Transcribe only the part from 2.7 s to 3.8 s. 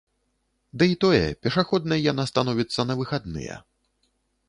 на выхадныя.